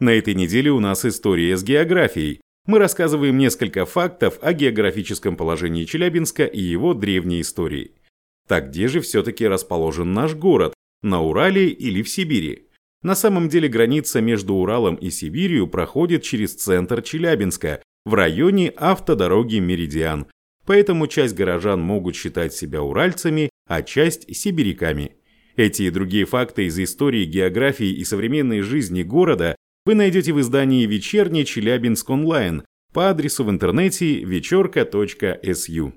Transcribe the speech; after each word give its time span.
На 0.00 0.10
этой 0.10 0.34
неделе 0.34 0.70
у 0.70 0.78
нас 0.78 1.04
история 1.04 1.56
с 1.56 1.64
географией. 1.64 2.40
Мы 2.66 2.78
рассказываем 2.78 3.36
несколько 3.36 3.84
фактов 3.84 4.38
о 4.40 4.52
географическом 4.52 5.36
положении 5.36 5.84
Челябинска 5.84 6.44
и 6.44 6.60
его 6.60 6.94
древней 6.94 7.40
истории. 7.40 7.92
Так 8.46 8.68
где 8.68 8.86
же 8.86 9.00
все-таки 9.00 9.46
расположен 9.46 10.12
наш 10.12 10.34
город? 10.34 10.72
На 11.02 11.20
Урале 11.20 11.68
или 11.68 12.02
в 12.02 12.08
Сибири? 12.08 12.68
На 13.02 13.16
самом 13.16 13.48
деле 13.48 13.68
граница 13.68 14.20
между 14.20 14.54
Уралом 14.54 14.94
и 14.94 15.10
Сибирью 15.10 15.66
проходит 15.66 16.22
через 16.22 16.54
центр 16.54 17.02
Челябинска, 17.02 17.82
в 18.04 18.14
районе 18.14 18.72
автодороги 18.76 19.58
Меридиан, 19.58 20.26
поэтому 20.64 21.08
часть 21.08 21.34
горожан 21.34 21.80
могут 21.80 22.16
считать 22.16 22.54
себя 22.54 22.82
уральцами, 22.82 23.50
а 23.68 23.82
часть– 23.82 24.34
сибиряками. 24.36 25.16
Эти 25.56 25.82
и 25.82 25.90
другие 25.90 26.24
факты 26.24 26.66
из 26.66 26.78
истории, 26.78 27.24
географии 27.24 27.90
и 27.90 28.04
современной 28.04 28.60
жизни 28.60 29.02
города 29.02 29.56
вы 29.88 29.94
найдете 29.94 30.34
в 30.34 30.40
издании 30.40 30.84
«Вечерний 30.84 31.46
Челябинск 31.46 32.10
онлайн» 32.10 32.62
по 32.92 33.08
адресу 33.08 33.42
в 33.42 33.48
интернете 33.48 34.22
вечерка.су. 34.22 35.94